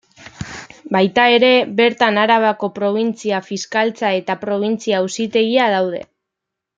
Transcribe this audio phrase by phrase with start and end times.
[0.95, 1.51] Baita ere,
[1.81, 6.03] bertan Arabako Probintzia-Fiskaltza eta Probintzia-Auzitegia daude.